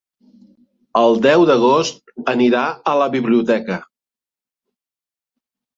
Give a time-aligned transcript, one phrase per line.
[1.01, 2.01] El deu d'agost
[2.35, 3.79] anirà a la biblioteca.